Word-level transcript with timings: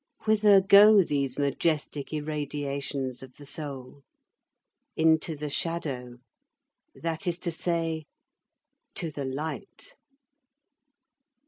Whither 0.25 0.61
go 0.61 1.03
these 1.03 1.37
majestic 1.37 2.11
irradiations 2.11 3.21
of 3.21 3.33
the 3.37 3.45
soul? 3.45 4.01
Into 4.95 5.35
the 5.35 5.47
shadow; 5.47 6.17
that 6.95 7.27
is 7.27 7.37
to 7.37 7.51
say, 7.51 8.07
to 8.95 9.11
the 9.11 9.25
light. 9.25 9.93